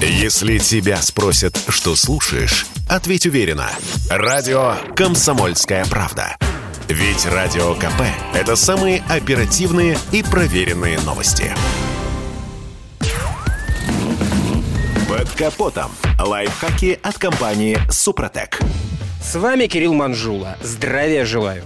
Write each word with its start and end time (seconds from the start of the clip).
Если 0.00 0.58
тебя 0.58 1.00
спросят, 1.00 1.58
что 1.68 1.96
слушаешь, 1.96 2.66
ответь 2.86 3.24
уверенно. 3.26 3.70
Радио 4.10 4.74
«Комсомольская 4.94 5.86
правда». 5.86 6.36
Ведь 6.88 7.24
Радио 7.24 7.74
КП– 7.74 8.02
это 8.34 8.56
самые 8.56 9.02
оперативные 9.08 9.98
и 10.12 10.22
проверенные 10.22 11.00
новости. 11.00 11.50
Под 15.08 15.30
капотом. 15.30 15.90
Лайфхаки 16.20 16.98
от 17.02 17.16
компании 17.16 17.78
«Супротек». 17.90 18.60
С 19.22 19.34
вами 19.36 19.66
Кирилл 19.66 19.94
Манжула. 19.94 20.58
Здравия 20.62 21.24
желаю. 21.24 21.64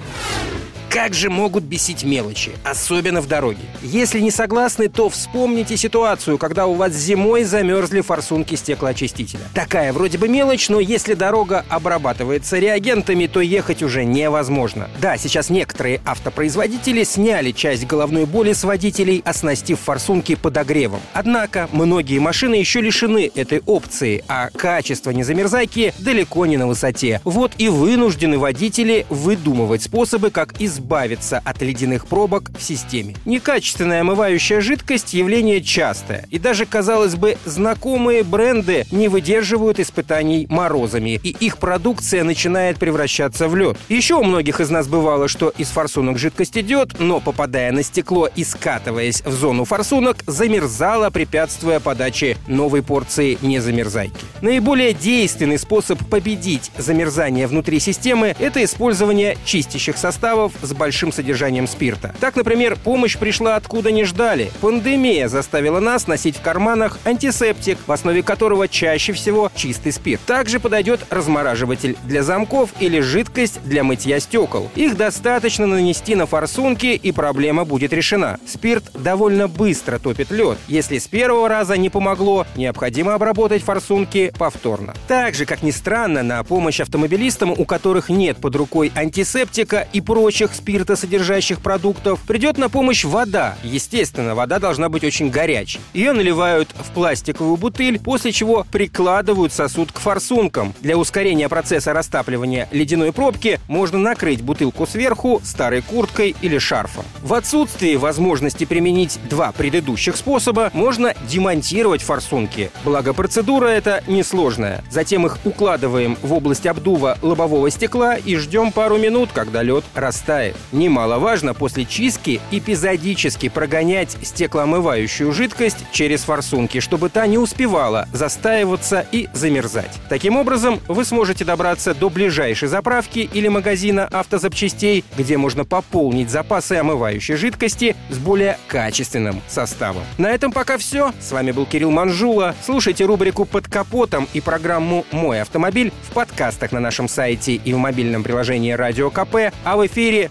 Как 0.91 1.15
же 1.15 1.31
могут 1.31 1.63
бесить 1.63 2.03
мелочи, 2.03 2.51
особенно 2.65 3.21
в 3.21 3.29
дороге? 3.29 3.61
Если 3.81 4.19
не 4.19 4.33
согласны, 4.33 4.89
то 4.89 5.09
вспомните 5.09 5.77
ситуацию, 5.77 6.37
когда 6.37 6.67
у 6.67 6.75
вас 6.75 6.93
зимой 6.95 7.45
замерзли 7.45 8.01
форсунки 8.01 8.57
стеклоочистителя. 8.57 9.43
Такая 9.55 9.93
вроде 9.93 10.19
бы 10.19 10.29
мелочь, 10.29 10.69
но 10.69 10.81
если 10.81 11.15
дорога 11.15 11.65
обрабатывается 11.69 12.59
реагентами, 12.59 13.29
то 13.29 13.41
ехать 13.41 13.85
уже 13.85 14.05
невозможно. 14.05 14.91
Да, 15.01 15.17
сейчас 15.17 15.49
некоторые 15.49 16.01
автопроизводители 16.05 17.05
сняли 17.05 17.53
часть 17.53 17.87
головной 17.87 18.27
боли 18.27 18.53
с 18.53 18.65
водителей, 18.65 19.23
оснастив 19.25 19.79
форсунки 19.79 20.35
подогревом. 20.35 21.01
Однако 21.13 21.69
многие 21.71 22.19
машины 22.19 22.57
еще 22.57 22.81
лишены 22.81 23.31
этой 23.37 23.63
опции, 23.65 24.25
а 24.27 24.51
качество 24.51 25.13
незамерзайки 25.13 25.95
далеко 26.01 26.47
не 26.47 26.57
на 26.57 26.67
высоте. 26.67 27.21
Вот 27.23 27.53
и 27.59 27.69
вынуждены 27.69 28.39
водители 28.39 29.07
выдумывать 29.09 29.85
способы, 29.85 30.33
как 30.33 30.61
избавиться 30.61 30.80
избавиться 30.81 31.43
от 31.45 31.61
ледяных 31.63 32.07
пробок 32.07 32.51
в 32.59 32.63
системе. 32.63 33.15
Некачественная 33.27 34.01
омывающая 34.01 34.61
жидкость– 34.61 35.13
явление 35.15 35.63
частое. 35.63 36.27
И 36.31 36.39
даже, 36.39 36.65
казалось 36.65 37.17
бы, 37.17 37.37
знакомые 37.45 38.23
бренды 38.23 38.87
не 38.91 39.09
выдерживают 39.09 39.79
испытаний 39.79 40.47
морозами, 40.49 41.21
и 41.23 41.29
их 41.29 41.59
продукция 41.59 42.25
начинает 42.25 42.79
превращаться 42.79 43.47
в 43.47 43.57
лед. 43.57 43.77
Еще 43.89 44.15
у 44.15 44.23
многих 44.23 44.61
из 44.61 44.71
нас 44.71 44.89
бывало, 44.89 45.29
что 45.29 45.51
из 45.51 45.69
форсунок 45.69 46.19
жидкость 46.19 46.57
идет, 46.57 46.99
но, 46.99 47.21
попадая 47.21 47.73
на 47.73 47.83
стекло 47.83 48.27
и 48.35 48.43
скатываясь 48.43 49.23
в 49.23 49.33
зону 49.33 49.65
форсунок, 49.65 50.19
замерзала, 50.27 51.11
препятствуя 51.11 51.79
подаче 51.79 52.37
новой 52.47 52.83
порции 52.83 53.39
незамерзайки. 53.43 54.17
Наиболее 54.41 54.95
действенный 54.95 55.59
способ 55.59 55.99
победить 56.09 56.71
замерзание 56.79 57.47
внутри 57.47 57.81
системы– 57.81 58.35
это 58.39 58.65
использование 58.65 59.37
чистящих 59.45 59.99
составов 59.99 60.53
с 60.71 60.73
большим 60.73 61.13
содержанием 61.13 61.67
спирта. 61.67 62.15
Так, 62.21 62.37
например, 62.37 62.77
помощь 62.83 63.19
пришла 63.19 63.57
откуда 63.57 63.91
не 63.91 64.05
ждали. 64.05 64.51
Пандемия 64.61 65.29
заставила 65.29 65.81
нас 65.81 66.07
носить 66.07 66.37
в 66.37 66.41
карманах 66.41 66.99
антисептик, 67.05 67.79
в 67.87 67.93
основе 67.93 68.23
которого 68.23 68.69
чаще 68.69 69.13
всего 69.13 69.51
чистый 69.55 69.93
спирт. 69.93 70.21
Также 70.27 70.61
подойдет 70.61 71.01
размораживатель 71.11 71.97
для 72.05 72.23
замков 72.23 72.71
или 72.81 73.01
жидкость 73.01 73.63
для 73.65 73.85
мытья 73.85 74.21
стекол. 74.21 74.71
Их 74.77 74.97
достаточно 74.97 75.67
нанести 75.67 76.15
на 76.15 76.27
форсунки, 76.27 76.87
и 76.87 77.13
проблема 77.13 77.65
будет 77.65 77.93
решена. 77.93 78.39
Спирт 78.47 78.85
довольно 78.95 79.49
быстро 79.49 79.99
топит 79.99 80.31
лед. 80.31 80.59
Если 80.69 80.99
с 80.99 81.09
первого 81.09 81.49
раза 81.49 81.77
не 81.77 81.91
помогло, 81.91 82.47
необходимо 82.55 83.15
обработать 83.15 83.63
форсунки 83.63 84.33
повторно. 84.39 84.95
Также, 85.09 85.47
как 85.47 85.63
ни 85.63 85.73
странно, 85.73 86.23
на 86.23 86.43
помощь 86.45 86.81
автомобилистам, 86.81 87.51
у 87.51 87.65
которых 87.65 88.09
нет 88.09 88.37
под 88.37 88.55
рукой 88.57 88.93
антисептика 88.95 89.87
и 89.93 90.01
прочих 90.01 90.55
спиртосодержащих 90.61 91.61
продуктов, 91.61 92.21
придет 92.21 92.59
на 92.59 92.69
помощь 92.69 93.05
вода. 93.05 93.57
Естественно, 93.63 94.35
вода 94.35 94.59
должна 94.59 94.91
быть 94.91 95.05
очень 95.05 95.31
горячей. 95.31 95.81
Ее 95.95 96.13
наливают 96.13 96.69
в 96.79 96.91
пластиковую 96.93 97.57
бутыль, 97.57 97.99
после 97.99 98.31
чего 98.31 98.67
прикладывают 98.71 99.55
сосуд 99.55 99.91
к 99.91 99.99
форсункам. 99.99 100.75
Для 100.83 100.99
ускорения 100.99 101.49
процесса 101.49 101.95
растапливания 101.95 102.69
ледяной 102.73 103.13
пробки 103.13 103.59
можно 103.69 103.99
накрыть 103.99 104.43
бутылку 104.43 104.87
сверху 104.87 105.41
старой 105.43 105.81
курткой 105.81 106.37
или 106.43 106.59
шарфом. 106.59 107.05
В 107.23 107.33
отсутствии 107.33 107.97
возможности 107.97 108.65
применить 108.65 109.19
два 109.31 109.53
предыдущих 109.53 110.17
способа, 110.17 110.71
можно 110.75 111.15
демонтировать 111.27 112.03
форсунки. 112.03 112.71
Благо 112.85 113.15
процедура 113.15 113.67
эта 113.67 114.05
несложная. 114.07 114.85
Затем 114.91 115.25
их 115.25 115.39
укладываем 115.45 116.19
в 116.23 116.35
область 116.35 116.67
обдува 116.67 117.17
лобового 117.23 117.71
стекла 117.71 118.17
и 118.17 118.37
ждем 118.37 118.73
пару 118.73 118.99
минут, 118.99 119.31
когда 119.33 119.63
лед 119.63 119.85
растает 119.95 120.50
бывает. 120.51 120.57
Немаловажно 120.73 121.55
после 121.55 121.85
чистки 121.85 122.41
эпизодически 122.51 123.49
прогонять 123.49 124.17
стеклоомывающую 124.23 125.33
жидкость 125.33 125.79
через 125.93 126.23
форсунки, 126.23 126.81
чтобы 126.81 127.09
та 127.09 127.27
не 127.27 127.39
успевала 127.39 128.09
застаиваться 128.13 129.07
и 129.13 129.29
замерзать. 129.33 129.91
Таким 130.09 130.37
образом, 130.37 130.81
вы 130.89 131.05
сможете 131.05 131.45
добраться 131.45 131.95
до 131.95 132.11
ближайшей 132.11 132.69
заправки 132.69 133.29
или 133.33 133.49
магазина 133.49 134.07
автозапчастей, 134.07 135.05
где 135.17 135.37
можно 135.37 135.65
пополнить 135.65 136.31
запасы 136.31 136.75
омывающей 136.75 137.37
жидкости 137.37 137.97
с 138.09 138.19
более 138.19 138.59
качественным 138.69 139.43
составом. 139.49 140.03
На 140.19 140.31
этом 140.31 140.53
пока 140.53 140.79
все. 140.79 141.13
С 141.21 141.33
вами 141.33 141.53
был 141.53 141.67
Кирилл 141.67 141.91
Манжула. 141.91 142.55
Слушайте 142.65 143.05
рубрику 143.05 143.45
«Под 143.45 143.69
капотом» 143.69 144.29
и 144.33 144.41
программу 144.41 145.05
«Мой 145.11 145.43
автомобиль» 145.43 145.93
в 146.09 146.13
подкастах 146.13 146.73
на 146.73 146.81
нашем 146.81 147.09
сайте 147.09 147.55
и 147.55 147.73
в 147.73 147.79
мобильном 147.79 148.23
приложении 148.23 148.73
«Радио 148.73 149.11
КП», 149.11 149.53
а 149.65 149.77
в 149.77 149.87
эфире 149.87 150.31